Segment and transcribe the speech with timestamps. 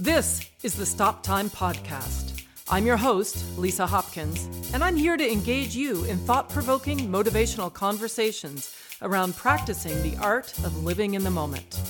[0.00, 2.44] This is the Stop Time Podcast.
[2.68, 7.72] I'm your host, Lisa Hopkins, and I'm here to engage you in thought provoking, motivational
[7.72, 11.80] conversations around practicing the art of living in the moment.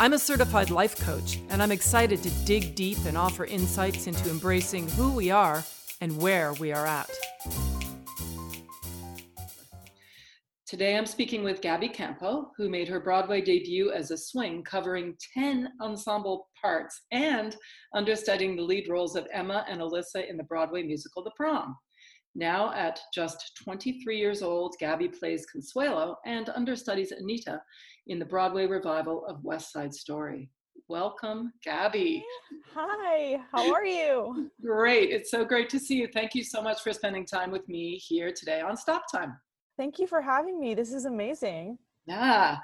[0.00, 4.30] I'm a certified life coach, and I'm excited to dig deep and offer insights into
[4.30, 5.62] embracing who we are
[6.00, 7.10] and where we are at.
[10.72, 15.14] Today I'm speaking with Gabi Campo, who made her Broadway debut as a swing, covering
[15.34, 17.54] 10 ensemble parts and
[17.94, 21.76] understudying the lead roles of Emma and Alyssa in the Broadway musical The Prom.
[22.34, 27.60] Now, at just 23 years old, Gabi plays Consuelo and understudies Anita
[28.06, 30.48] in the Broadway revival of West Side Story.
[30.88, 32.22] Welcome, Gabi.
[32.74, 34.50] Hi, how are you?
[34.64, 35.10] great.
[35.10, 36.08] It's so great to see you.
[36.14, 39.36] Thank you so much for spending time with me here today on Stop Time.
[39.76, 40.74] Thank you for having me.
[40.74, 41.78] This is amazing.
[42.06, 42.58] Yeah.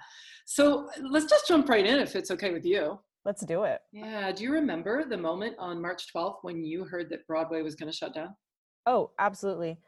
[0.46, 2.98] So let's just jump right in if it's okay with you.
[3.24, 3.80] Let's do it.
[3.92, 4.32] Yeah.
[4.32, 7.90] Do you remember the moment on March 12th when you heard that Broadway was going
[7.90, 8.34] to shut down?
[8.86, 9.78] Oh, absolutely.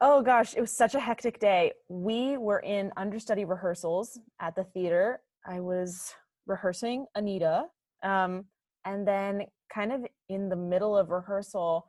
[0.00, 1.72] Oh gosh, it was such a hectic day.
[1.88, 5.20] We were in understudy rehearsals at the theater.
[5.46, 6.12] I was
[6.46, 7.64] rehearsing Anita.
[8.04, 8.44] Um,
[8.84, 9.42] and then,
[9.74, 11.86] kind of in the middle of rehearsal,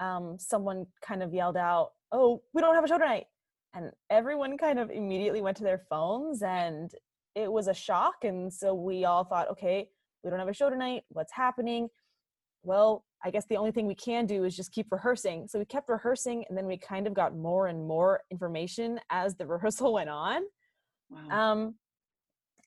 [0.00, 3.26] um, someone kind of yelled out, Oh, we don't have a show tonight
[3.74, 6.90] and everyone kind of immediately went to their phones and
[7.34, 9.88] it was a shock and so we all thought okay
[10.22, 11.88] we don't have a show tonight what's happening?
[12.62, 15.46] Well i guess the only thing we can do is just keep rehearsing.
[15.48, 19.36] So we kept rehearsing and then we kind of got more and more information as
[19.36, 20.42] the rehearsal went on.
[21.10, 21.52] Wow.
[21.52, 21.74] um,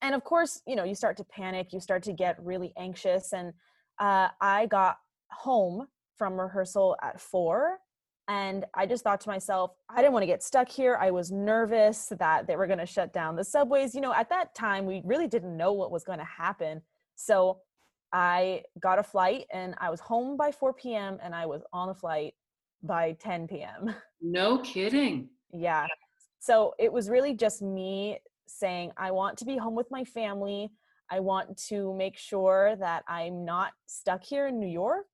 [0.01, 3.33] and of course you know you start to panic you start to get really anxious
[3.33, 3.53] and
[3.99, 4.97] uh, i got
[5.31, 7.79] home from rehearsal at four
[8.27, 10.97] and I just thought to myself, I didn't want to get stuck here.
[10.99, 13.93] I was nervous that they were going to shut down the subways.
[13.93, 16.81] You know, at that time, we really didn't know what was going to happen.
[17.15, 17.59] So
[18.11, 21.19] I got a flight and I was home by 4 p.m.
[21.21, 22.33] and I was on the flight
[22.81, 23.93] by 10 p.m.
[24.21, 25.29] No kidding.
[25.53, 25.85] yeah.
[26.39, 30.71] So it was really just me saying, I want to be home with my family.
[31.09, 35.07] I want to make sure that I'm not stuck here in New York.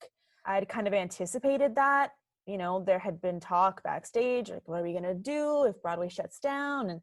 [0.45, 2.11] I'd kind of anticipated that
[2.45, 5.81] you know there had been talk backstage like what are we going to do if
[5.81, 6.89] broadway shuts down?
[6.89, 7.01] And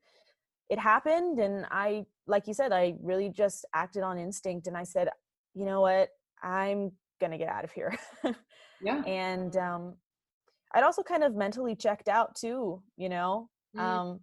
[0.68, 4.84] it happened and i like you said i really just acted on instinct and i
[4.84, 5.08] said
[5.54, 6.10] you know what?
[6.42, 7.98] I'm going to get out of here.
[8.80, 9.02] Yeah.
[9.06, 9.94] And um
[10.72, 13.48] i'd also kind of mentally checked out too you know?
[13.76, 13.80] Mm.
[13.80, 14.20] um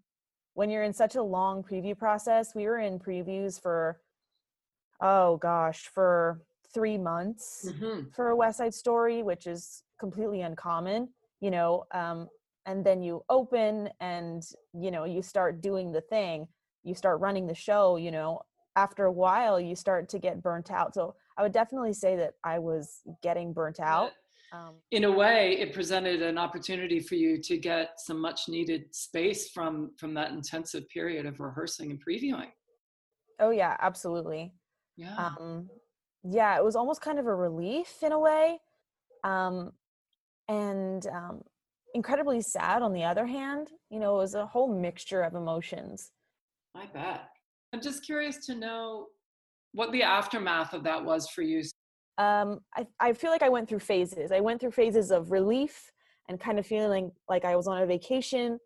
[0.53, 3.99] when you're in such a long preview process we were in previews for
[5.01, 6.39] oh gosh for
[6.73, 8.07] three months mm-hmm.
[8.13, 11.09] for a west side story which is completely uncommon
[11.41, 12.27] you know um,
[12.65, 16.47] and then you open and you know you start doing the thing
[16.83, 18.39] you start running the show you know
[18.75, 20.93] after a while you start to get burnt out.
[20.93, 24.11] So i would definitely say that i was getting burnt out
[24.51, 28.93] um, in a way it presented an opportunity for you to get some much needed
[28.93, 32.51] space from from that intensive period of rehearsing and previewing.
[33.39, 34.53] Oh yeah absolutely.
[34.95, 35.15] Yeah.
[35.17, 35.69] Um,
[36.23, 38.59] yeah it was almost kind of a relief in a way
[39.23, 39.71] um,
[40.47, 41.41] and um,
[41.93, 46.11] incredibly sad on the other hand you know it was a whole mixture of emotions.
[46.75, 47.29] I bet.
[47.73, 49.07] I'm just curious to know
[49.73, 51.63] what the aftermath of that was for you.
[52.17, 54.31] Um, I, I feel like i went through phases.
[54.31, 55.91] I went through phases of relief
[56.27, 58.59] and kind of feeling like i was on a vacation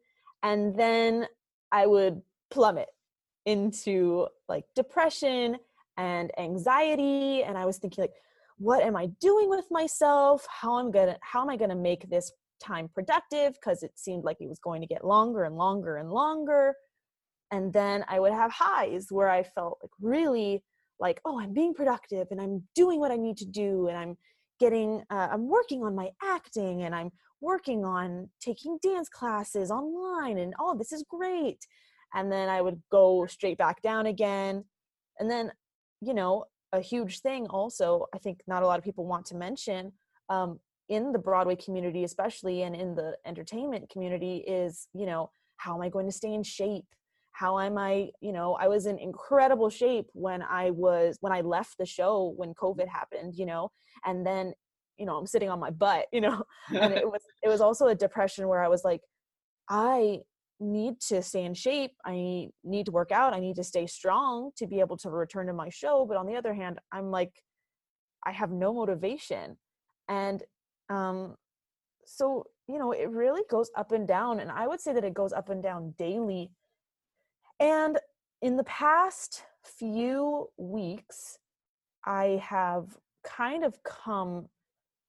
[0.44, 1.26] and then
[1.72, 2.90] i would plummet
[3.46, 5.58] into like depression
[5.98, 8.14] and anxiety and i was thinking like
[8.60, 10.46] what am i doing with myself?
[10.50, 12.32] How i'm gonna how am i gonna make this
[12.62, 13.54] time productive?
[13.54, 16.76] Because it seemed like it was going to get longer and longer and longer.
[17.52, 20.64] And then i would have highs where i felt like really
[21.00, 24.18] like oh i'm being productive and i'm doing what i need to do and i'm
[24.60, 27.12] getting uh, i'm working on my acting and i'm
[27.42, 31.66] working on taking dance classes online and oh this is great.
[32.14, 34.66] And then i would go straight back down again.
[35.20, 35.52] And then
[36.02, 39.36] you know a huge thing also i think not a lot of people want to
[39.36, 39.92] mention
[40.30, 45.76] um, in the broadway community especially and in the entertainment community is you know how
[45.76, 46.86] am i going to stay in shape?
[47.32, 51.42] How am i you know i was in incredible shape when i was when i
[51.42, 53.72] left the show when covid happened you know
[54.06, 54.54] and then
[54.98, 56.44] you know i'm sitting on my butt you know
[56.74, 59.02] and it was it was also a depression where i was like
[59.70, 60.20] i
[60.60, 64.52] need to stay in shape i need to work out i need to stay strong
[64.58, 67.32] to be able to return to my show but on the other hand i'm like
[68.26, 69.58] i have no motivation.
[70.08, 70.44] And
[70.90, 71.36] um
[72.06, 75.14] so you know it really goes up and down and i would say that it
[75.14, 76.52] goes up and down daily.
[77.60, 78.00] And
[78.42, 81.38] in the past few weeks
[82.06, 84.48] i have kind of come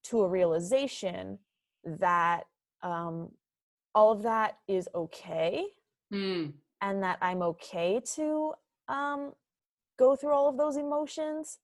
[0.04, 1.38] to a realization
[1.84, 2.44] that
[2.82, 3.30] um,
[3.94, 5.66] all of that is okay
[6.12, 6.54] Mm.
[6.80, 8.54] and that I'm okay to
[8.88, 9.32] um,
[9.96, 11.58] go through all of those emotions.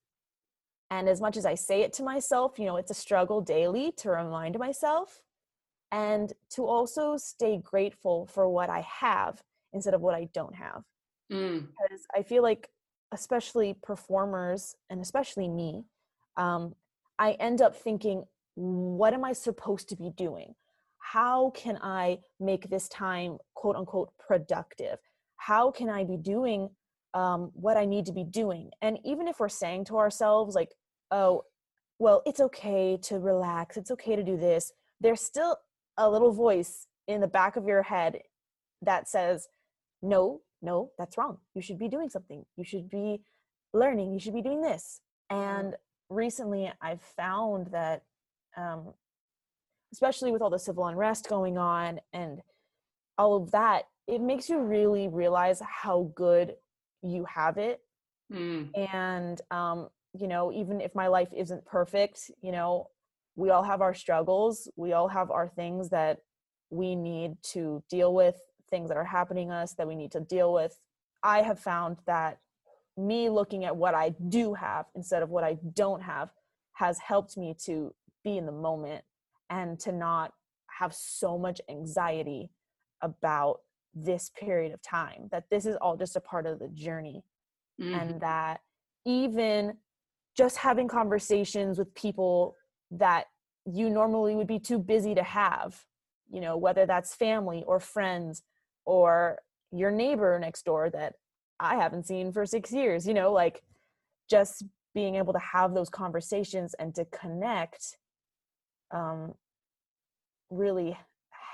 [0.89, 3.91] And as much as I say it to myself, you know, it's a struggle daily
[3.97, 5.21] to remind myself
[5.91, 10.85] and to also stay grateful for what I have instead of what I don't have.
[11.33, 11.67] Mm.
[11.67, 12.69] Because I feel like,
[13.11, 15.87] especially performers and especially me,
[16.37, 16.77] um,
[17.19, 18.25] I end up thinking,
[18.55, 20.55] what am I supposed to be doing?
[21.13, 24.99] How can I make this time, quote unquote, productive?
[25.37, 26.71] How can I be doing
[27.15, 28.71] um, what I need to be doing?
[28.83, 30.73] And even if we're saying to ourselves, like,
[31.13, 31.45] oh,
[32.01, 35.59] well, it's okay to relax, it's okay to do this, there's still
[35.97, 38.19] a little voice in the back of your head
[38.83, 39.47] that says,
[40.03, 41.39] no, no, that's wrong.
[41.55, 42.45] You should be doing something.
[42.57, 43.21] You should be
[43.73, 44.13] learning.
[44.13, 45.01] You should be doing this.
[45.31, 45.77] And
[46.11, 48.03] recently I've found that,
[48.57, 48.93] um,
[49.93, 52.41] especially with all the civil unrest going on and
[53.19, 56.55] all of that, it makes you really realize how good
[57.03, 57.81] you have it.
[58.33, 58.71] Mm.
[58.93, 62.89] And, um, you know, even if my life isn't perfect, you know,
[63.37, 64.69] we all have our struggles.
[64.77, 66.19] We all have our things that
[66.71, 68.37] we need to deal with,
[68.71, 70.79] things that are happening us that we need to deal with.
[71.23, 72.39] I have found that
[72.97, 76.31] me looking at what I do have instead of what I don't have
[76.73, 77.95] has helped me to
[78.25, 79.05] be in the moment
[79.51, 80.33] and to not
[80.79, 82.51] have so much anxiety
[83.03, 83.61] about
[83.95, 87.23] this period of time that this is all just a part of the journey
[87.81, 88.01] Mm.
[88.01, 88.61] and that
[89.05, 89.77] even
[90.35, 92.57] just having conversations with people
[92.91, 93.27] that
[93.67, 95.85] you normally would be too busy to have
[96.31, 98.43] you know whether that's family or friends
[98.87, 99.39] or
[99.73, 101.17] your neighbor next door that
[101.61, 103.63] i haven't seen for 6 years you know like
[104.31, 104.65] just
[104.95, 107.99] being able to have those conversations and to connect
[108.93, 109.35] um
[110.51, 110.97] really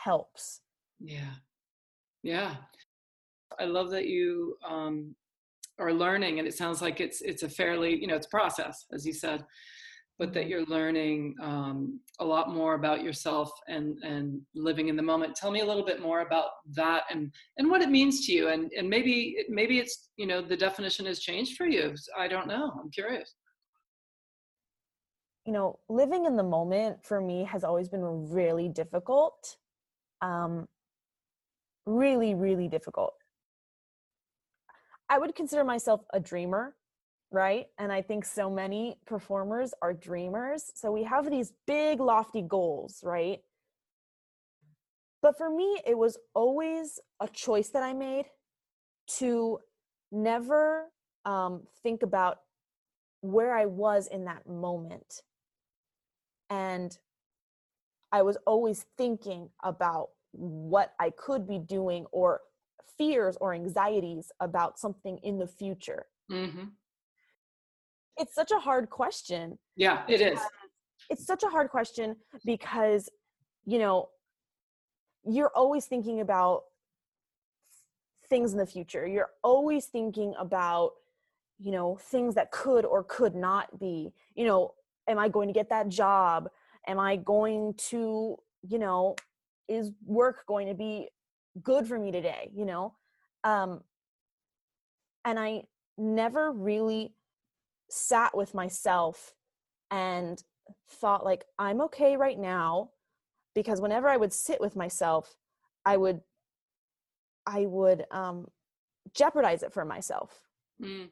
[0.05, 0.63] helps
[1.01, 1.35] Yeah.
[2.23, 2.57] Yeah.
[3.59, 5.15] I love that you um,
[5.79, 8.87] are learning and it sounds like it's it's a fairly, you know, it's a process,
[8.93, 9.45] as you said,
[10.19, 10.49] but that Mhm.
[10.49, 15.37] you're learning um, a lot more about yourself and and living in the moment.
[15.37, 18.49] Tell me a little bit more about that and and what it means to you
[18.49, 21.95] and and maybe maybe it's, you know, the definition has changed for you.
[22.19, 22.73] I don't know.
[22.81, 23.35] I'm curious.
[25.45, 29.57] You know, living in the moment for me has always been really difficult.
[30.21, 30.69] Um,
[31.87, 33.15] really, really difficult.
[35.09, 36.75] I would consider myself a dreamer,
[37.31, 37.67] right?
[37.79, 40.71] And I think so many performers are dreamers.
[40.75, 43.41] So we have these big, lofty goals, right?
[45.21, 48.27] But for me, it was always a choice that I made
[49.19, 49.59] to
[50.11, 50.91] never
[51.25, 52.39] um, think about
[53.21, 55.23] where I was in that moment.
[56.53, 56.99] And
[58.13, 62.41] I was always thinking about what I could be doing or
[62.99, 66.07] fears or anxieties about something in the future.
[66.29, 66.65] hmm
[68.19, 69.59] It's such a hard question.
[69.77, 70.39] Yeah, it is.
[71.09, 73.09] It's such a hard question because,
[73.65, 74.11] you know,
[75.25, 76.65] you're always thinking about
[78.29, 79.07] things in the future.
[79.07, 80.93] You're always thinking about,
[81.59, 84.13] you know, things that could or could not be.
[84.35, 84.75] You know,
[85.09, 86.49] am I going to get that job?
[86.87, 89.17] Am I going to, you know,
[89.69, 91.09] is work going to be
[91.63, 92.51] good for me today?
[92.55, 92.95] You know,
[93.45, 93.83] um,
[95.25, 95.63] and I
[95.97, 97.15] never really
[97.89, 99.35] sat with myself
[99.91, 100.43] and
[100.91, 102.91] thought like I'm okay right now
[103.55, 105.37] because whenever I would sit with myself,
[105.85, 106.21] I would
[107.47, 108.47] I would um,
[109.15, 110.49] jeopardize it for myself.
[110.81, 111.09] Mm.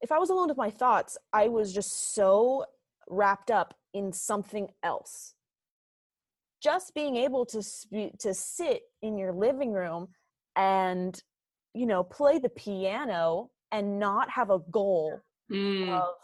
[0.00, 2.66] If I was alone with my thoughts, I was just so
[3.08, 5.34] wrapped up in something else.
[6.62, 10.08] Just being able to sp- to sit in your living room
[10.56, 11.20] and
[11.74, 15.90] you know play the piano and not have a goal Mm.
[15.90, 16.14] of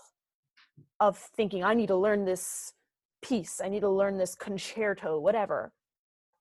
[1.00, 2.72] of thinking I need to learn this
[3.22, 5.72] piece, I need to learn this concerto, whatever.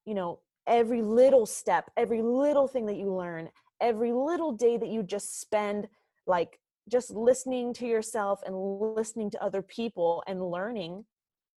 [0.06, 3.50] You know, every little step, every little thing that you learn,
[3.82, 5.88] every little day that you just spend
[6.28, 11.06] like just listening to yourself and listening to other people and learning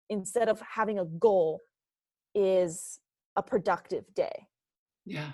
[0.09, 1.59] instead of having a goal
[2.35, 2.99] is
[3.35, 4.47] a productive day.
[5.05, 5.31] Yeah.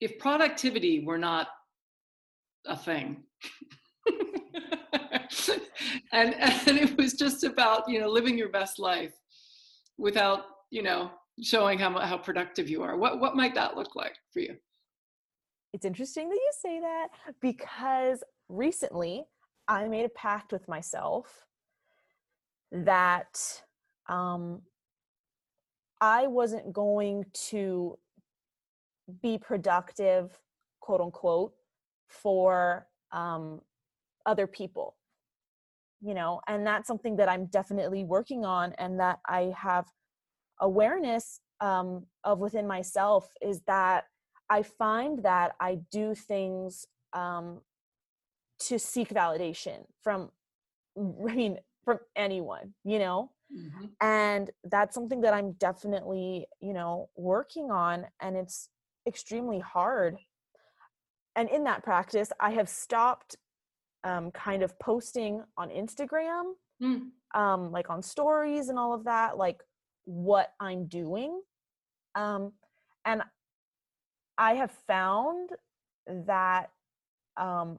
[0.00, 1.48] If productivity were not
[2.66, 3.22] a thing,
[6.12, 9.14] and and it was just about you know living your best life
[9.96, 11.10] without you know
[11.42, 14.56] showing how how productive you are, what what might that look like for you?
[15.72, 17.08] It's interesting that you say that
[17.40, 19.24] because recently
[19.68, 21.46] I made a pact with myself
[22.72, 23.62] that
[24.08, 24.62] um,
[26.00, 27.98] I wasn't going to
[29.22, 30.38] be productive,
[30.80, 31.52] quote unquote,
[32.08, 33.60] for um,
[34.26, 34.96] other people.
[36.02, 39.86] You know, and that's something that I'm definitely working on, and that I have
[40.60, 44.04] awareness um, of within myself is that
[44.50, 47.60] I find that I do things um,
[48.60, 50.30] to seek validation from,
[50.98, 53.30] I mean, from anyone, you know?
[53.56, 53.86] Mm-hmm.
[54.00, 58.06] And that's something that I'm definitely, you know, working on.
[58.20, 58.68] And it's
[59.06, 60.18] extremely hard.
[61.36, 63.36] And in that practice, I have stopped
[64.04, 67.08] um, kind of posting on Instagram, mm.
[67.34, 69.60] um, like on stories and all of that, like
[70.04, 71.40] what I'm doing.
[72.14, 72.52] Um,
[73.04, 73.22] and
[74.38, 75.50] I have found
[76.06, 76.70] that,
[77.36, 77.78] um,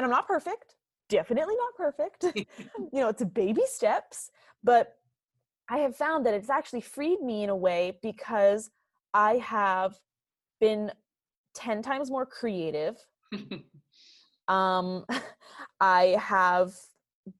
[0.00, 0.76] and I'm not perfect,
[1.10, 2.24] definitely not perfect.
[2.34, 4.30] you know, it's a baby steps,
[4.64, 4.96] but
[5.68, 8.70] I have found that it's actually freed me in a way because
[9.12, 9.94] I have
[10.58, 10.90] been
[11.54, 12.96] 10 times more creative.
[14.48, 15.04] um,
[15.80, 16.72] I have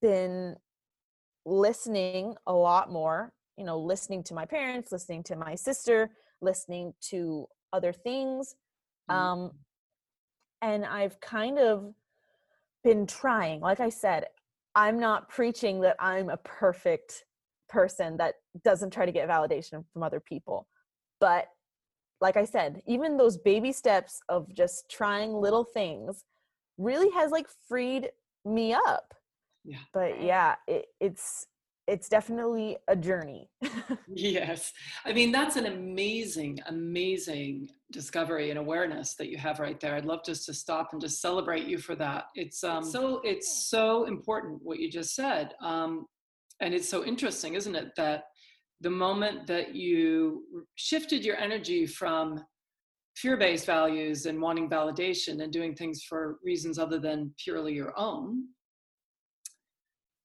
[0.03, 0.57] been
[1.47, 6.11] listening a lot more, you know, listening to my parents, listening to my sister,
[6.43, 8.55] listening to other things.
[9.11, 9.19] Mm-hmm.
[9.19, 9.51] Um,
[10.61, 11.95] and I've kind of
[12.85, 13.61] been trying.
[13.61, 14.27] Like I said,
[14.75, 17.25] I'm not preaching that I'm a perfect
[17.69, 18.35] person that
[18.65, 20.67] doesn't try to get validation from other people.
[21.21, 21.47] But
[22.21, 26.25] like I said, even those baby steps of just trying little things
[26.79, 28.11] really has like freed
[28.45, 29.15] me up.
[29.65, 29.79] Yeah.
[29.93, 31.47] But yeah, it, it's
[31.87, 33.51] it's definitely a journey.
[34.09, 34.73] yes.
[35.05, 39.95] I mean, that's an amazing, amazing discovery and awareness that you have right there.
[39.95, 42.25] I'd love just to stop and just celebrate you for that.
[42.35, 45.55] It's um, so it's so important what you just said.
[45.63, 46.07] Um,
[46.61, 48.25] and it's so interesting, isn't it, that
[48.81, 52.45] the moment that you shifted your energy from
[53.17, 58.45] fear-based values and wanting validation and doing things for reasons other than purely your own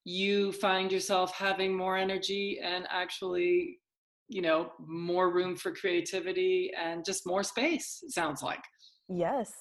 [0.08, 3.80] you find yourself having more energy and actually
[4.28, 8.62] you know more room for creativity and just more space it sounds like.
[9.08, 9.52] Yes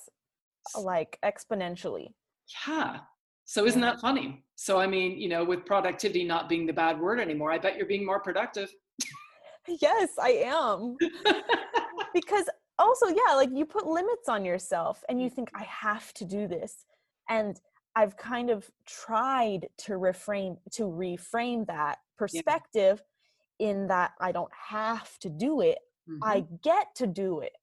[0.77, 2.09] like exponentially.
[2.67, 2.99] Yeah.
[3.45, 4.43] So isn't that funny?
[4.55, 7.75] So i mean you know with productivity not being the bad word anymore i bet
[7.75, 8.69] you're being more productive.
[9.67, 10.95] Yes i am.
[12.13, 12.45] Because
[12.77, 15.33] also yeah like you put limits on yourself and you mm.
[15.33, 16.85] think i have to do this.
[17.29, 17.59] And
[17.95, 23.01] I've kind of tried to reframe to reframe that perspective
[23.57, 23.69] yeah.
[23.69, 25.79] in that I don't have to do it.
[26.09, 26.23] Mm-hmm.
[26.23, 27.53] I get to do it.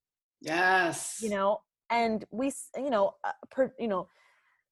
[0.41, 1.19] Yes.
[1.21, 4.09] You know, and we you know, uh, per, you know,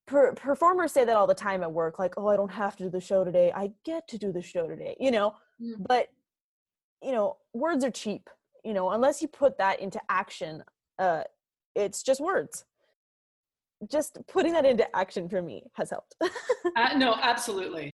[0.07, 2.83] per, performers say that all the time at work like, "Oh, I don't have to
[2.85, 3.51] do the show today.
[3.55, 5.83] I get to do the show today." You know, mm-hmm.
[5.87, 6.07] but
[7.03, 8.29] you know, words are cheap.
[8.65, 10.63] You know, unless you put that into action,
[10.97, 11.23] uh
[11.75, 12.65] it's just words
[13.89, 16.15] just putting that into action for me has helped.
[16.21, 17.91] uh, no, absolutely.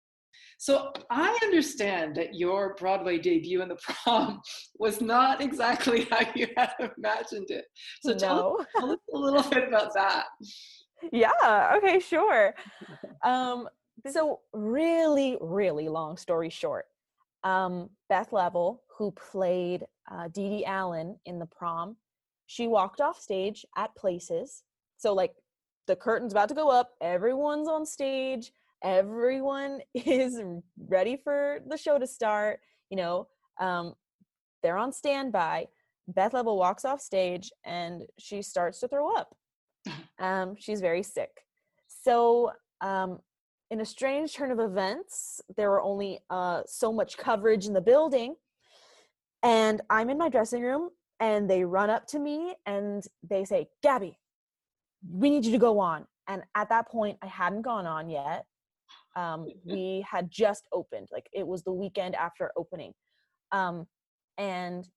[0.58, 4.42] So I understand that your Broadway debut in the prom
[4.80, 7.66] was not exactly how you had imagined it.
[8.02, 8.58] So tell, no.
[8.60, 10.26] us, tell us a little bit about that.
[11.12, 11.76] Yeah.
[11.78, 12.00] Okay.
[12.00, 12.54] Sure.
[13.26, 13.68] Um,
[14.10, 16.86] so really, really long story short,
[17.44, 21.98] um, Beth Leavel, who played uh, Dee Dee Allen in the prom,
[22.48, 24.64] she walked off stage at Places.
[24.98, 25.34] So like
[25.88, 28.52] the curtain's about to go up everyone's on stage
[28.84, 30.42] everyone is
[30.88, 32.60] ready for the show to start
[32.90, 33.28] you know
[33.60, 33.94] um,
[34.64, 35.68] they're on standby.
[36.08, 39.36] Beth Leavel walks off stage and she starts to throw up.
[40.20, 41.32] Um, she's very sick.
[41.88, 43.20] So um,
[43.72, 47.82] in a strange turn of events there were only uh, so much coverage in the
[47.82, 48.36] building
[49.42, 53.68] and i'm in my dressing room and they run up to me and they say
[53.84, 54.16] gabi
[55.10, 58.46] we need you to go on and at that point i hadn't gone on yet
[59.16, 62.94] um, we had just opened like it was the weekend after opening
[63.52, 63.86] um,
[64.38, 64.88] and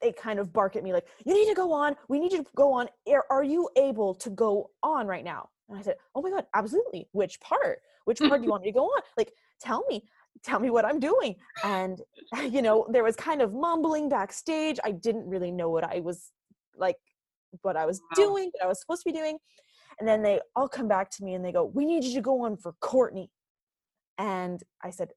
[0.00, 2.38] they kind of bark at me like you need to go on we need you
[2.38, 5.48] to go on are, are you able to go on right now?
[5.68, 7.78] And i said oh my god absolutely which part?
[8.04, 9.00] Which part do you want me to go on?
[9.16, 10.04] Like tell me
[10.42, 12.02] tell me what i'm doing and
[12.50, 16.32] you know there was kind of mumbling backstage i didn't really know what i was
[16.76, 16.96] like
[17.62, 18.24] what I was wow.
[18.24, 19.38] doing, what I was supposed to be doing.
[19.98, 22.20] And then they all come back to me and they go, We need you to
[22.20, 23.30] go on for Courtney.
[24.18, 25.10] And I said,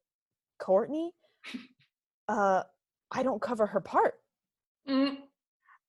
[0.59, 1.11] Courtney?
[2.27, 2.63] Uh,
[3.11, 4.15] I don't cover her part.
[4.87, 5.17] Mm.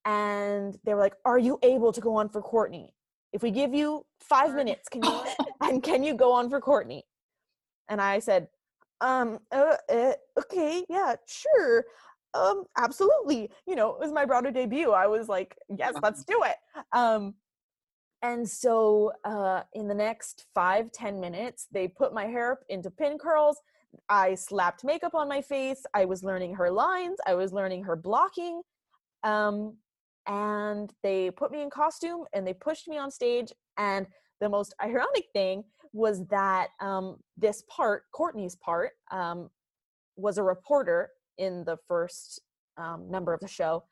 [0.05, 2.95] And they were like, Are you able to go on for Courtney?
[3.33, 5.23] If we give you five minutes, can you
[5.61, 7.05] and can you go on for Courtney?
[7.91, 8.49] And I said,
[9.01, 11.85] um uh, uh, okay yeah sure
[12.35, 16.43] um absolutely you know it was my broadway debut i was like yes let's do
[16.45, 16.57] it.
[16.93, 17.35] Um
[18.23, 22.91] and so uh in the next five ten minutes they put my hair up into
[22.91, 23.59] pin curls
[24.09, 27.97] i slapped makeup on my face i was learning her lines i was learning her
[27.97, 28.61] blocking
[29.23, 29.77] um
[30.27, 34.07] and they put me in costume and they pushed me on stage and
[34.41, 39.51] the most ironic thing was that um, this part, Courtney's part, um,
[40.17, 42.41] was a reporter in the first
[42.77, 43.85] um, number of the show,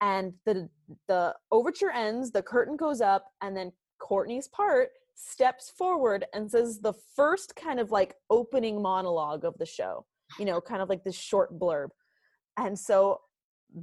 [0.00, 0.68] and the
[1.08, 6.80] the overture ends, the curtain goes up, and then Courtney's part steps forward and says
[6.80, 10.04] the first kind of like opening monologue of the show,
[10.38, 11.88] you know, kind of like this short blurb,
[12.56, 13.20] and so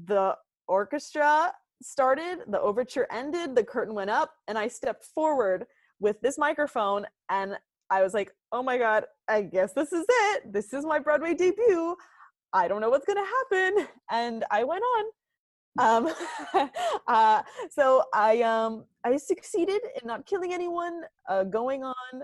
[0.06, 0.36] the
[0.68, 1.52] orchestra
[1.82, 5.66] started, the overture ended, the curtain went up, and I stepped forward
[6.00, 7.56] with this microphone and
[7.90, 10.52] I was like, oh my God, I guess this is it.
[10.52, 11.96] This is my Broadway debut.
[12.54, 13.88] I don't know what's going to happen.
[14.10, 15.06] And I went on.
[15.80, 16.14] Um,
[17.08, 22.24] uh, so I, um, I succeeded in not killing anyone, uh, going on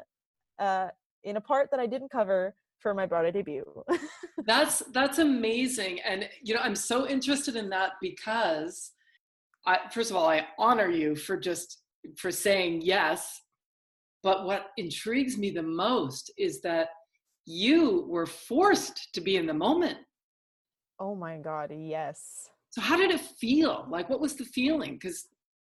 [0.60, 0.90] uh,
[1.24, 3.66] in a part that I didn't cover for my Broadway debut.
[4.46, 8.92] that's that's amazing, and you know I'm so interested in that because,
[9.66, 11.82] I, first of all, I honor you for just
[12.18, 13.42] for saying yes
[14.24, 16.90] but what intrigues me the most is that
[17.46, 19.98] you were forced to be in the moment.
[21.00, 22.50] Oh my God, yes.
[22.70, 23.86] So, how did it feel?
[23.90, 24.94] Like, what was the feeling?
[24.94, 25.28] Because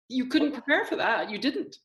[0.08, 1.30] you couldn't prepare for that.
[1.30, 1.76] You didn't.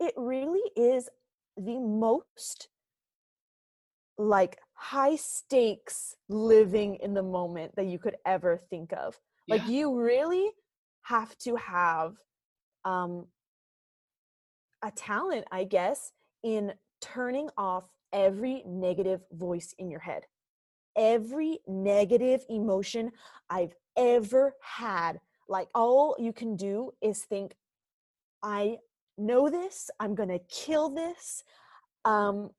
[0.00, 1.08] It really is
[1.56, 2.68] the most
[4.18, 9.18] like high stakes living in the moment that you could ever think of.
[9.48, 9.70] Like, yeah.
[9.70, 10.50] you really
[11.02, 12.14] have to have
[12.84, 13.26] um
[14.82, 20.24] a talent, I guess, in turning off every negative voice in your head.
[20.96, 23.12] Every negative emotion
[23.50, 25.20] I've ever had.
[25.48, 27.54] Like, all you can do is think,
[28.42, 28.78] I
[29.18, 31.44] know this, I'm gonna kill this.
[32.04, 32.50] Um,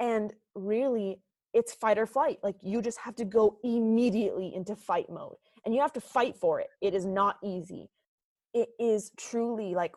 [0.00, 1.20] and really,
[1.52, 2.38] it's fight or flight.
[2.42, 6.36] Like, you just have to go immediately into fight mode and you have to fight
[6.36, 6.68] for it.
[6.80, 7.90] It is not easy.
[8.52, 9.94] It is truly like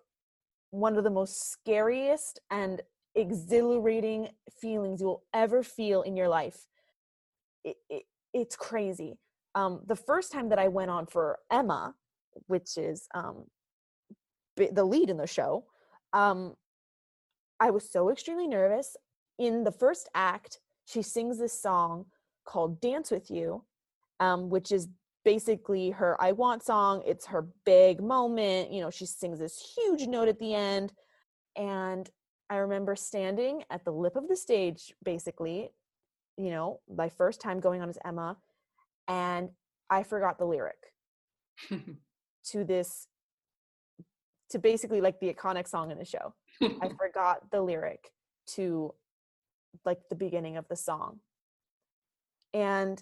[0.71, 2.81] one of the most scariest and
[3.15, 4.29] exhilarating
[4.61, 6.67] feelings you'll ever feel in your life.
[7.67, 8.03] It, it,
[8.33, 9.17] it's crazy.
[9.55, 11.95] Um, the first time that I went on for Emma,
[12.47, 13.45] which is um,
[14.55, 15.65] the lead in the show,
[16.13, 16.55] um,
[17.59, 18.95] I was so extremely nervous.
[19.39, 22.05] In the first act, she sings this song
[22.45, 23.63] called Dance with You,
[24.19, 24.87] um, which is
[25.25, 27.03] basically her I Want song.
[27.05, 28.71] It's her big moment.
[28.71, 30.93] You know, she sings this huge note at the end.
[31.55, 32.09] And
[32.49, 35.71] I remember standing at the lip of the stage, basically,
[36.37, 38.37] you know, my first time going on as Emma,
[39.07, 39.49] and
[39.89, 40.93] I forgot the lyric
[41.69, 43.07] to this,
[44.51, 46.33] to basically like the iconic song in the show.
[46.61, 48.11] I forgot the lyric
[48.55, 48.93] to
[49.85, 51.19] like the beginning of the song.
[52.53, 53.01] And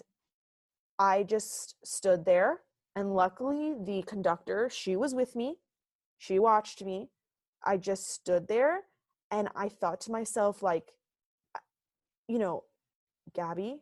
[0.98, 2.60] I just stood there
[2.94, 5.56] and luckily the conductor, she was with me.
[6.18, 7.10] She watched me.
[7.64, 8.80] I just stood there
[9.30, 10.92] and I thought to myself like
[12.28, 12.64] you know,
[13.34, 13.76] Gabi,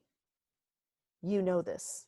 [1.22, 2.06] you know this.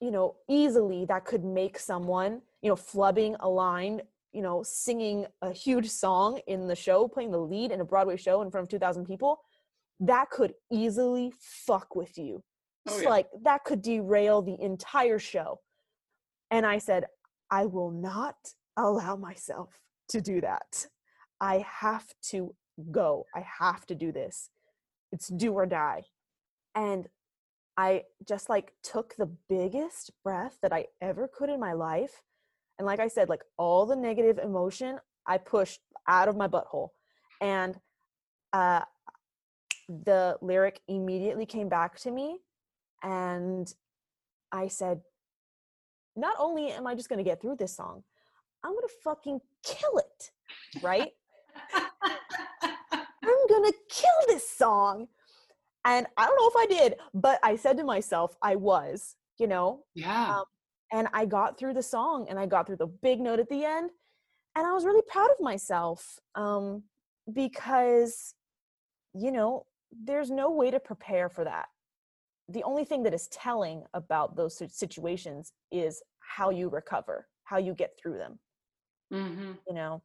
[0.00, 4.02] You know, easily that could make someone, you know, flubbing a line,
[4.32, 8.16] you know, singing a huge song in the show, playing the lead in a Broadway
[8.16, 9.40] show in front of 2,000 people,
[10.00, 12.42] that could easily fuck with you
[12.88, 13.08] Oh, yeah.
[13.08, 15.60] like that could derail the entire show.
[16.50, 17.04] And I said,
[17.50, 18.34] I will not
[18.76, 19.78] allow myself
[20.08, 20.86] to do that.
[21.40, 22.54] I have to
[22.90, 23.26] go.
[23.34, 24.50] I have to do this.
[25.12, 26.04] It's do or die.
[26.74, 27.08] And
[27.76, 32.22] I just like took the biggest breath that I ever could in my life.
[32.78, 36.88] And like I said, like all the negative emotion I pushed out of my butthole.
[37.40, 37.78] And
[38.52, 38.82] uh,
[39.88, 42.38] the lyric immediately came back to me
[43.02, 43.72] and
[44.50, 45.00] I said,
[46.14, 48.02] not only am I just going to get through this song,
[48.62, 50.30] I'm going to fucking kill it.
[50.82, 51.10] Right?
[51.74, 55.08] I'm going to kill this song.
[55.84, 59.46] And I don't know if I did, but I said to myself, I was, you
[59.46, 59.84] know?
[59.94, 60.38] Yeah.
[60.38, 60.44] Um,
[60.92, 63.64] and I got through the song and I got through the big note at the
[63.64, 63.90] end.
[64.54, 66.82] And I was really proud of myself um,
[67.32, 68.34] because,
[69.14, 69.66] you know,
[70.04, 71.66] there's no way to prepare for that
[72.48, 77.74] the only thing that is telling about those situations is how you recover how you
[77.74, 78.38] get through them
[79.12, 79.52] mm-hmm.
[79.66, 80.02] you know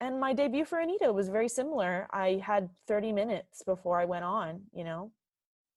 [0.00, 4.24] and my debut for anita was very similar i had 30 minutes before i went
[4.24, 5.10] on you know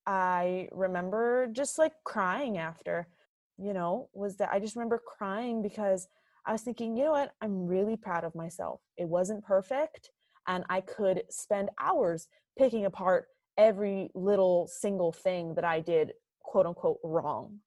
[0.06, 3.06] I remember just like crying after,
[3.58, 6.08] you know, was that I just remember crying because
[6.46, 8.80] I was thinking, you know what, I'm really proud of myself.
[8.96, 10.10] It wasn't perfect,
[10.46, 12.28] and I could spend hours
[12.58, 13.26] picking apart
[13.58, 17.60] every little single thing that I did, quote unquote, wrong.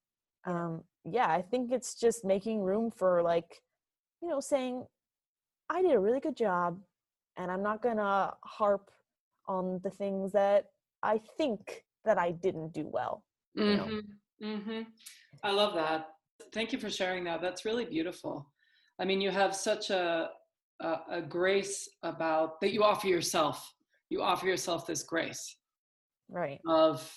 [0.44, 3.62] Um, yeah, I think it's just making room for like,
[4.20, 4.84] you know, saying,
[5.74, 6.80] I did a really good job,
[7.36, 8.92] and I'm not gonna harp
[9.48, 10.66] on the things that
[11.02, 13.24] I think that I didn't do well.
[13.58, 14.46] Mm-hmm.
[14.46, 14.82] Mm-hmm.
[15.42, 16.10] I love that.
[16.52, 17.42] Thank you for sharing that.
[17.42, 18.52] That's really beautiful.
[19.00, 20.30] I mean, you have such a,
[20.80, 23.74] a, a grace about that you offer yourself.
[24.10, 25.56] You offer yourself this grace,
[26.30, 26.60] right?
[26.68, 27.10] Of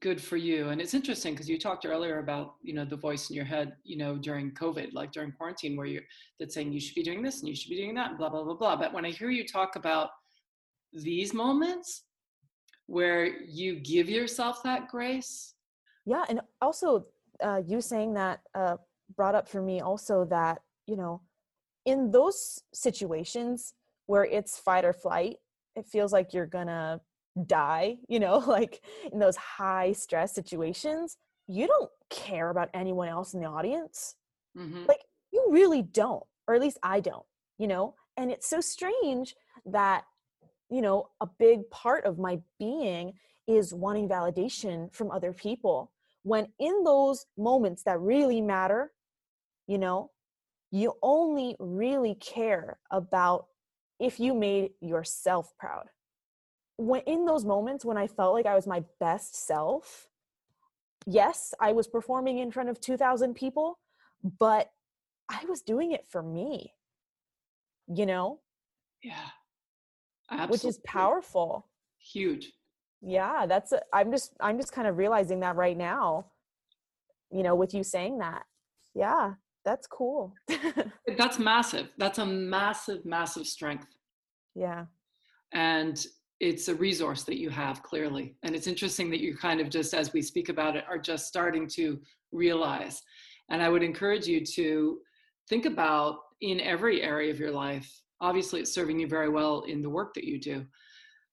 [0.00, 0.68] good for you.
[0.68, 3.76] And it's interesting because you talked earlier about you know the voice in your head,
[3.84, 6.02] you know, during COVID, like during quarantine, where you're
[6.38, 8.28] that's saying you should be doing this and you should be doing that, and blah
[8.28, 8.76] blah blah blah.
[8.76, 10.10] But when I hear you talk about
[10.92, 12.04] these moments
[12.86, 15.54] where you give yourself that grace.
[16.04, 17.06] Yeah, and also
[17.42, 18.76] uh, you saying that uh,
[19.16, 21.20] brought up for me also that you know,
[21.84, 23.74] in those situations
[24.06, 25.36] where it's fight or flight,
[25.74, 27.00] it feels like you're gonna
[27.44, 33.34] die, you know, like in those high stress situations, you don't care about anyone else
[33.34, 34.14] in the audience.
[34.56, 34.86] Mm-hmm.
[34.86, 35.00] Like,
[35.32, 37.26] you really don't, or at least I don't,
[37.58, 37.94] you know?
[38.16, 39.34] And it's so strange
[39.66, 40.04] that,
[40.70, 43.12] you know, a big part of my being
[43.46, 45.92] is wanting validation from other people.
[46.22, 48.92] When in those moments that really matter,
[49.66, 50.10] you know,
[50.72, 53.46] you only really care about
[54.00, 55.86] if you made yourself proud.
[56.76, 60.08] When in those moments when I felt like I was my best self,
[61.06, 63.78] yes, I was performing in front of 2000 people,
[64.38, 64.70] but
[65.28, 66.72] I was doing it for me.
[67.88, 68.40] You know?
[69.02, 69.14] Yeah.
[70.30, 70.52] Absolutely.
[70.52, 71.68] Which is powerful.
[71.98, 72.52] Huge.
[73.00, 76.26] Yeah, that's i I'm just I'm just kind of realizing that right now.
[77.30, 78.44] You know, with you saying that.
[78.94, 79.34] Yeah
[79.66, 80.32] that's cool.
[81.18, 81.88] that's massive.
[81.98, 83.88] That's a massive, massive strength.
[84.54, 84.84] Yeah.
[85.52, 86.06] And
[86.40, 88.36] it's a resource that you have clearly.
[88.42, 91.26] And it's interesting that you kind of just, as we speak about it, are just
[91.26, 91.98] starting to
[92.32, 93.02] realize.
[93.48, 94.98] And I would encourage you to
[95.48, 97.90] think about in every area of your life.
[98.20, 100.66] Obviously, it's serving you very well in the work that you do.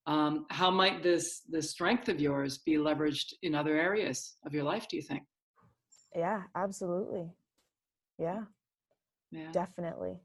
[0.05, 4.63] Um, how might this this strength of yours be leveraged in other areas of your
[4.63, 4.87] life?
[4.89, 5.23] Do you think?
[6.13, 7.29] Yeah, absolutely.
[8.19, 8.41] Yeah.
[9.31, 9.51] Yeah.
[9.51, 10.19] Definitely.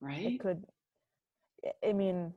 [0.00, 0.26] Right.
[0.26, 0.64] It could
[1.86, 2.32] I mean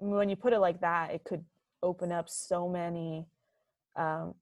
[0.00, 1.44] when you put it like that, it could
[1.82, 3.26] open up so many
[3.96, 4.34] um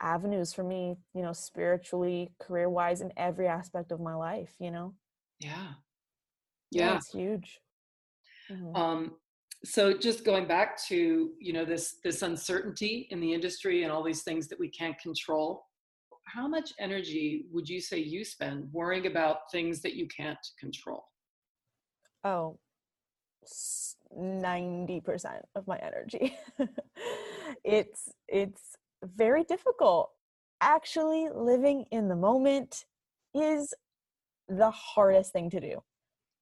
[0.00, 4.70] avenues for me, you know, spiritually, career wise, in every aspect of my life, you
[4.70, 4.94] know?
[5.40, 5.68] Yeah.
[6.70, 6.86] Yeah.
[6.86, 7.60] yeah it's huge.
[8.50, 8.76] Mm-hmm.
[8.76, 9.12] Um,
[9.64, 14.02] so just going back to, you know, this this uncertainty in the industry and all
[14.04, 15.64] these things that we can't control
[16.26, 21.04] how much energy would you say you spend worrying about things that you can't control?
[22.24, 22.58] Oh,
[24.16, 26.36] 90% of my energy.
[27.64, 30.10] it's it's very difficult.
[30.60, 32.84] Actually living in the moment
[33.34, 33.74] is
[34.48, 35.82] the hardest thing to do.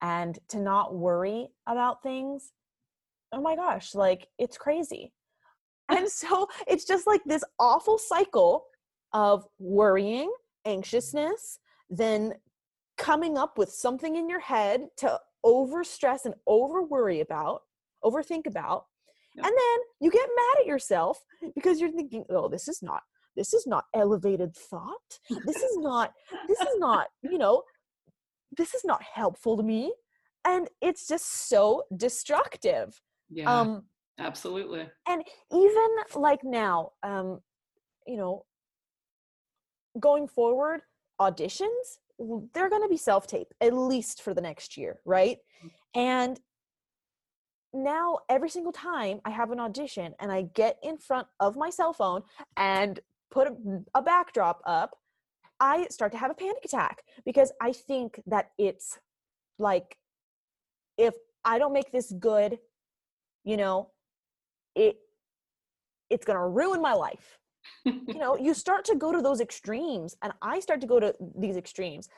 [0.02, 2.52] And to not worry about things,
[3.32, 5.12] oh my gosh, like it's crazy.
[5.88, 8.66] And so it's just like this awful cycle
[9.12, 10.32] of worrying,
[10.64, 11.58] anxiousness,
[11.88, 12.34] then
[12.96, 17.62] coming up with something in your head to over stress and over worry about,
[18.02, 18.86] overthink about.
[19.36, 21.18] And then you get mad at yourself
[21.54, 23.02] because you're thinking, oh, this is not
[23.36, 25.18] this is not elevated thought.
[25.44, 26.12] This is not
[26.48, 27.62] this is not, you know,
[28.56, 29.92] this is not helpful to me.
[30.44, 33.00] And it's just so destructive.
[33.28, 33.60] Yeah.
[33.60, 33.82] Um
[34.18, 34.88] absolutely.
[35.08, 37.40] And even like now, um,
[38.06, 38.44] you know,
[39.98, 40.82] going forward,
[41.20, 45.38] auditions, they're going to be self tape, at least for the next year, right?
[45.64, 46.00] Mm-hmm.
[46.00, 46.40] And
[47.72, 51.70] now every single time I have an audition and I get in front of my
[51.70, 52.22] cell phone
[52.56, 53.00] and
[53.30, 53.54] put a,
[53.94, 54.96] a, backdrop up,
[55.58, 58.98] I start to have a panic attack because I think that it's
[59.58, 59.96] like
[60.96, 62.58] if I don't make this good,
[63.44, 63.90] you know,
[64.76, 64.96] it
[66.10, 67.38] it's going to ruin my life
[67.84, 71.14] you know you start to go to those extremes and i start to go to
[71.38, 72.08] these extremes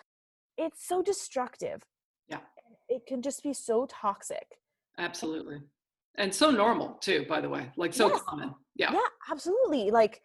[0.57, 1.83] it's so destructive
[2.29, 2.39] yeah
[2.89, 4.47] it can just be so toxic
[4.99, 5.59] absolutely
[6.19, 8.21] and so normal too by the way like so yes.
[8.27, 10.21] common yeah yeah absolutely like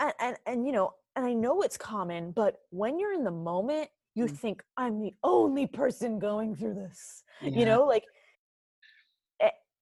[0.00, 3.30] and, and and you know and i know it's common but when you're in the
[3.30, 4.30] moment you mm.
[4.30, 7.50] think i'm the only person going through this yeah.
[7.50, 8.04] you know like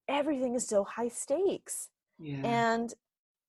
[0.08, 2.40] everything is so high stakes yeah.
[2.44, 2.94] and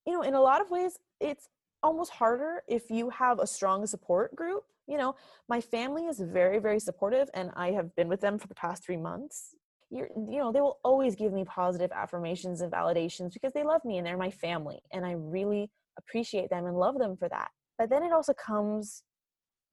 [0.06, 1.48] you know in a lot of ways it's
[1.82, 5.16] almost harder if you have a strong support group you know?
[5.48, 8.84] My family is very very supportive and i have been with them for the past
[8.84, 9.54] three months.
[9.90, 13.84] You're, you know they will always give me positive affirmations and validations because they love
[13.84, 17.50] me and they're my family and i really appreciate them and love them for that.
[17.78, 19.02] But then it also comes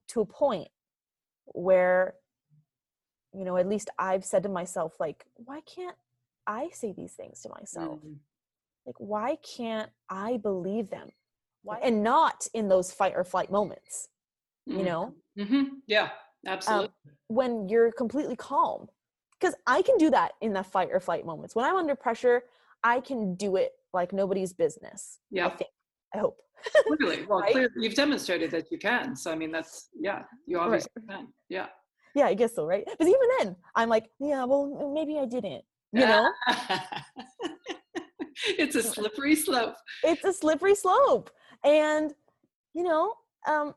[0.09, 0.67] to a point
[1.45, 2.15] where
[3.33, 5.95] you know at least i've said to myself like why can't
[6.45, 7.99] i say these things to myself?
[8.05, 8.17] Mm.
[8.85, 11.09] Like why can't i believe them
[11.63, 14.09] why and not in those fight or flight moments
[14.65, 16.09] you know hmm Yeah,
[16.47, 16.89] absolutely.
[17.27, 18.87] when you're completely calm
[19.39, 22.43] because i can do that in the fight or flight moments when i'm under pressure
[22.83, 25.69] i can do it like nobody's business i yeah, think
[26.13, 26.37] i hope
[26.85, 27.25] clearly.
[27.27, 27.51] Well, Right?
[27.51, 29.15] clearly you've demonstrated that you can.
[29.15, 31.27] So I mean, that's yeah, you obviously can.
[31.49, 31.67] Yeah.
[32.13, 35.63] yeah i guess so right but even then i'm like yeah well maybe i didn't
[35.93, 36.31] you know
[38.57, 39.75] it's a slippery slope.
[40.03, 41.29] it's a slippery slope
[41.63, 42.13] and
[42.73, 43.13] you know
[43.47, 43.73] um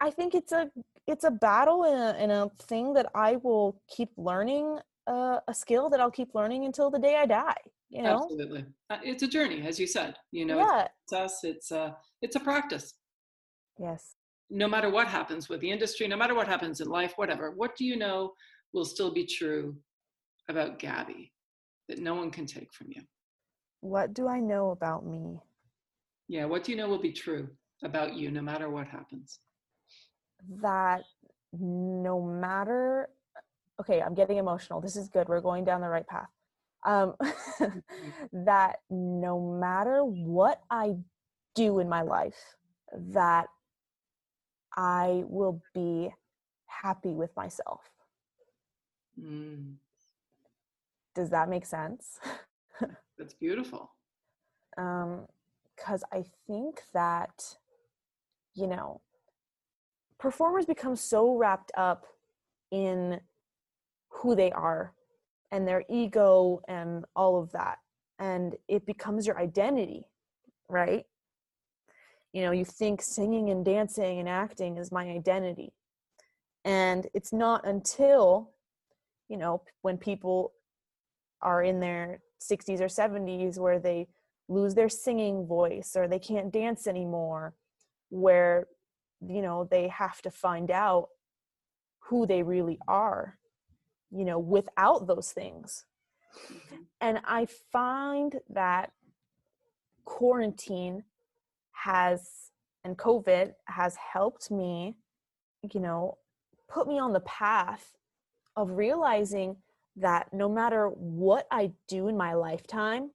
[0.00, 0.70] i think it's a
[1.06, 5.54] it's a battle and a, and a thing that i will keep learning uh, a
[5.54, 7.54] skill that i'll keep learning until the day i die
[7.90, 8.66] you know Absolutely.
[8.90, 10.14] Uh, It's a journey, as you said.
[10.30, 11.44] You know, yeah it's us.
[11.44, 12.94] It's a it's a practice.
[13.78, 14.14] yes
[14.50, 17.50] No matter what happens with the industry, no matter what happens in life, whatever.
[17.52, 18.32] What do you know
[18.74, 19.76] will still be true
[20.48, 21.30] about Gabi
[21.88, 23.02] that no one can take from you?
[23.80, 25.40] What do i know about me?
[26.28, 26.44] Yeah.
[26.44, 27.48] What do you know will be true
[27.82, 29.38] about you, no matter what happens?
[30.62, 31.02] that
[31.52, 33.08] no matter
[33.80, 34.80] okay i'm getting emotional.
[34.80, 35.28] This is good.
[35.28, 36.28] We're going down the right path.
[36.84, 37.14] Um
[38.32, 40.94] that no matter what i
[41.54, 42.54] do in my life
[42.92, 43.46] that
[44.76, 46.10] i will be
[46.66, 47.80] happy with myself.
[49.20, 49.74] Mm,
[51.14, 52.20] does that make sense
[53.18, 53.90] that's beautiful.
[54.76, 55.26] um
[55.76, 57.56] because i think that
[58.54, 59.00] you know
[60.18, 62.04] performers become so wrapped up
[62.70, 63.20] in
[64.10, 64.92] who they are
[65.52, 67.78] and their ego and all of that
[68.18, 70.04] and it becomes your identity
[70.68, 71.04] right
[72.32, 75.72] you know you think singing and dancing and acting is my identity
[76.64, 78.50] and it's not until
[79.28, 80.52] you know when people
[81.40, 84.08] are in their 60s or 70s where they
[84.48, 87.54] lose their singing voice or they can't dance anymore
[88.10, 88.66] where
[89.26, 91.08] you know they have to find out
[92.00, 93.38] who they really are
[94.10, 95.84] you know without those things
[96.50, 96.86] Mhm.
[97.00, 98.92] and i find that
[100.04, 101.04] quarantine
[101.72, 102.50] has
[102.84, 104.96] and covid has helped me
[105.72, 106.16] you know
[106.68, 107.96] put me on the path
[108.56, 109.56] of realizing
[110.00, 113.10] that no matter what i do in my lifetime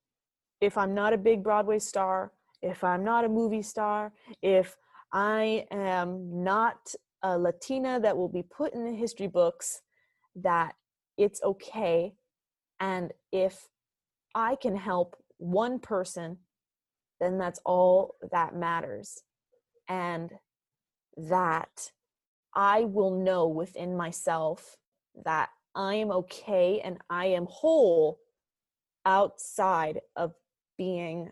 [0.62, 4.78] if i'm not a big broadway star if i'm not a movie star if
[5.12, 6.94] i am not
[7.24, 9.82] a latina that will be put in the history books
[10.36, 10.76] that
[11.18, 12.14] it's okay
[12.80, 13.70] and if
[14.36, 16.40] I can help one person,
[17.20, 19.24] then that's all that matters.
[19.88, 20.32] And
[21.16, 21.92] that
[22.56, 24.78] I will know within myself
[25.24, 28.20] that I am okay and I am whole
[29.06, 30.34] outside of
[30.78, 31.32] being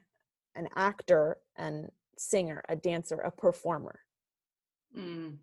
[0.55, 3.99] an actor and singer, a dancer, a performer.
[4.97, 5.37] Mm,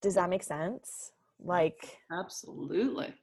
[0.00, 1.12] Does that make sense?
[1.40, 3.14] Like, absolutely.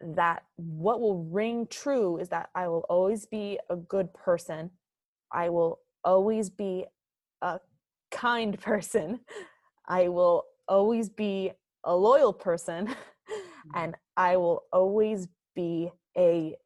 [0.00, 4.70] that what will ring true is that I will always be a good person.
[5.32, 6.86] I will always be
[7.42, 7.60] a
[8.10, 9.20] kind person.
[9.86, 11.52] I will always be
[11.84, 12.94] a loyal person.
[13.74, 16.56] and I will always be a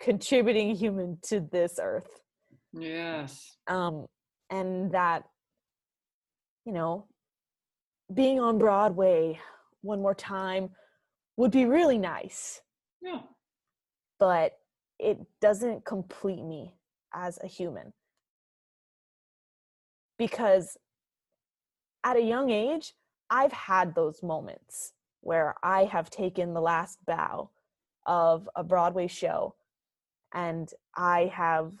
[0.00, 2.20] contributing human to this earth.
[2.72, 3.56] Yes.
[3.66, 4.06] Um,
[4.50, 5.24] and that,
[6.64, 7.06] you know,
[8.12, 9.38] being on Broadway
[9.82, 10.70] one more time
[11.36, 12.60] would be really nice.
[13.00, 13.20] Yeah.
[14.18, 14.52] but
[14.98, 16.74] it doesn't complete me
[17.14, 17.92] as a human
[20.18, 20.76] because
[22.02, 22.94] at a young age
[23.30, 27.50] i've had those moments where i have taken the last bow
[28.06, 29.54] of a broadway show
[30.32, 31.72] and i have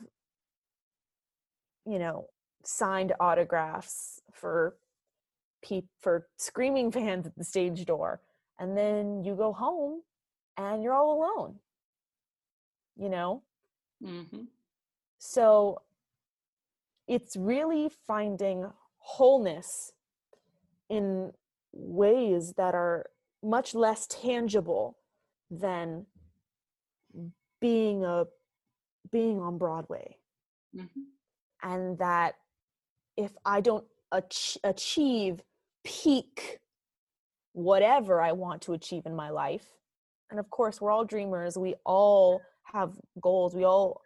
[1.86, 2.26] you know
[2.64, 4.76] signed autographs for
[5.62, 8.20] peop- for screaming fans at the stage door
[8.58, 10.02] and then you go home
[10.56, 11.56] and you're all alone
[12.96, 13.42] you know?
[14.04, 14.22] Hmm
[15.18, 15.82] so
[17.06, 19.92] it's really finding wholeness
[20.88, 21.32] in
[21.72, 23.06] ways that are
[23.42, 24.96] much less tangible
[25.50, 26.06] than
[27.60, 28.26] being a
[29.10, 30.16] being on broadway
[30.76, 31.00] mm-hmm.
[31.62, 32.34] and that
[33.16, 35.40] if I don't ach- achieve
[35.84, 36.58] peak
[37.52, 39.66] whatever I want to achieve in my life,
[40.30, 44.02] and of course, we're all dreamers, we all have goals, we all,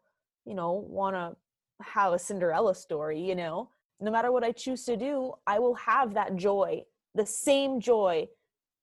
[0.47, 1.37] you know, want to
[1.85, 3.69] have a Cinderella story, you know.
[4.01, 6.83] No matter what I choose to do, I will have that joy,
[7.15, 8.29] the same joy,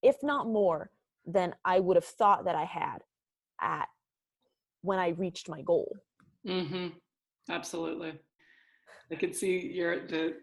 [0.01, 0.91] if not more,
[1.25, 2.99] than I would have thought that I had
[3.61, 3.87] at
[4.81, 5.95] when I reached my goal.
[6.47, 6.87] Mm-hmm.
[7.49, 8.13] Absolutely.
[9.11, 10.35] I can see your the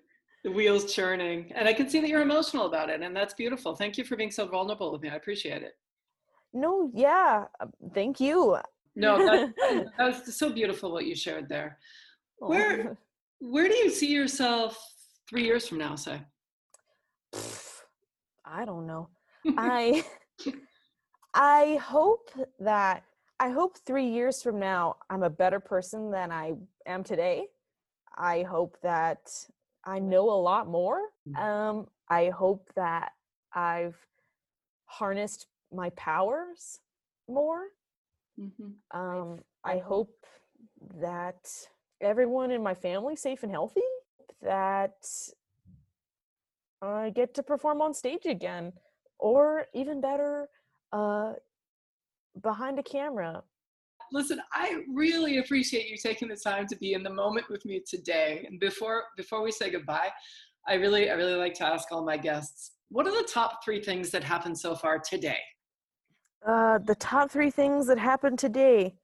[0.45, 3.75] the wheels churning, and I can see that you're emotional about it, and that's beautiful.
[3.75, 5.09] Thank you for being so vulnerable with me.
[5.09, 5.73] I appreciate it.
[6.53, 8.57] No, yeah, uh, thank you.
[8.95, 11.79] No, that, that was so beautiful what you shared there.
[12.39, 12.97] Where
[13.41, 14.79] where do you see yourself
[15.29, 15.97] three years from now?
[15.97, 16.21] Say.
[18.45, 19.09] I don't know.
[19.57, 20.05] I
[21.35, 22.31] I hope
[22.61, 23.05] that
[23.39, 26.55] I hope three years from now I'm a better person than I
[26.87, 27.47] am today.
[28.17, 29.31] I hope that
[29.85, 31.01] I know a lot more.
[31.29, 31.39] Mm.
[31.39, 33.13] Um, I hope that
[33.55, 33.97] I've
[34.87, 36.81] harnessed my powers
[37.29, 37.65] more.
[38.41, 38.99] Mm-hmm.
[38.99, 40.25] Um, I hope
[41.01, 41.49] that
[42.01, 43.83] everyone in my family safe and healthy.
[44.43, 45.07] That
[46.83, 48.73] I get to perform on stage again,
[49.19, 50.49] or even better,
[50.93, 51.33] uh,
[52.43, 53.43] behind a camera.
[54.13, 57.83] Listen, I really appreciate you taking the time to be in the moment with me
[57.87, 58.45] today.
[58.49, 60.11] And before before we say goodbye,
[60.67, 63.81] I really I really like to ask all my guests, what are the top three
[63.81, 65.39] things that happened so far today?
[66.47, 68.95] Uh, the top three things that happened today.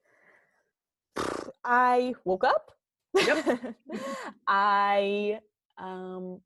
[1.65, 2.71] I woke up.
[3.13, 3.75] Yep.
[4.47, 5.39] I
[5.77, 6.39] um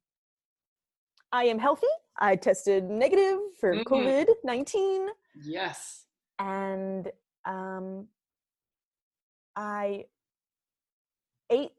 [1.37, 1.85] I am healthy.
[2.17, 3.93] I tested negative for mm-hmm.
[3.93, 5.07] COVID 19.
[5.43, 6.05] Yes.
[6.39, 7.11] And
[7.45, 8.07] um,
[9.55, 10.05] I
[11.51, 11.73] ate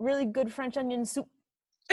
[0.00, 1.28] really good French onion soup.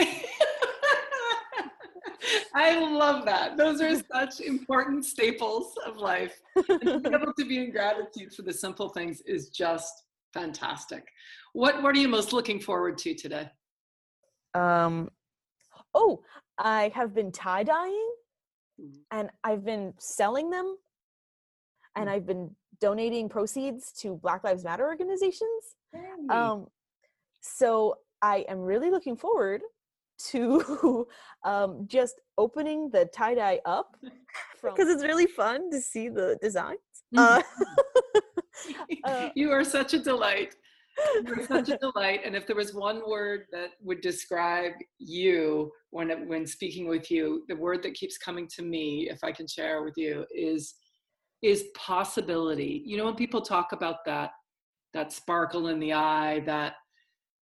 [2.56, 3.56] I love that.
[3.56, 6.40] Those are such important staples of life.
[6.56, 11.04] And to be able to be in gratitude for the simple things is just fantastic.
[11.52, 13.48] What What are you most looking forward to today?
[14.54, 15.10] Um,
[15.94, 16.20] oh,
[16.58, 18.10] I have been tie dyeing
[18.80, 18.98] mm-hmm.
[19.10, 20.76] and I've been selling them
[21.96, 22.14] and mm-hmm.
[22.14, 25.76] I've been donating proceeds to Black Lives Matter organizations.
[25.92, 26.00] Hey.
[26.30, 26.66] Um,
[27.40, 29.62] so I am really looking forward
[30.30, 31.06] to
[31.44, 33.96] um, just opening the tie dye up
[34.62, 36.78] because it's really fun to see the designs.
[37.16, 37.42] Uh,
[39.04, 40.56] uh, you are such a delight.
[41.26, 42.20] You're such a delight.
[42.24, 47.44] And if there was one word that would describe you when when speaking with you,
[47.48, 50.74] the word that keeps coming to me, if I can share with you, is
[51.42, 52.82] is possibility.
[52.86, 54.30] You know, when people talk about that
[54.92, 56.74] that sparkle in the eye, that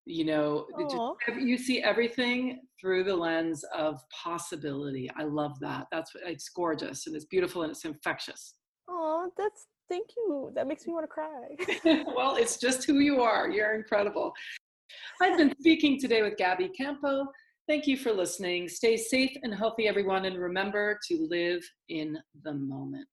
[0.05, 5.09] you know, just, you see everything through the lens of possibility.
[5.15, 5.87] I love that.
[5.91, 8.55] That's it's gorgeous and it's beautiful and it's infectious.
[8.89, 10.51] Oh, that's thank you.
[10.55, 12.03] That makes me want to cry.
[12.15, 13.49] well, it's just who you are.
[13.49, 14.33] You're incredible.
[15.21, 17.27] I've been speaking today with Gabi Campo.
[17.67, 18.67] Thank you for listening.
[18.67, 23.07] Stay safe and healthy, everyone, and remember to live in the moment.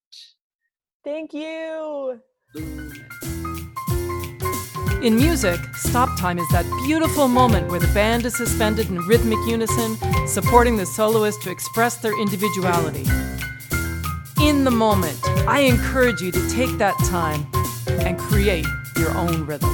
[1.04, 2.20] Thank you.
[5.02, 9.38] In music, stop time is that beautiful moment where the band is suspended in rhythmic
[9.46, 13.04] unison, supporting the soloist to express their individuality
[14.40, 15.18] in the moment.
[15.48, 17.46] I encourage you to take that time
[17.88, 19.70] and create your own rhythm.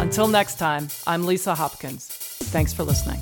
[0.00, 2.06] Until next time, I'm Lisa Hopkins.
[2.06, 3.20] Thanks for listening.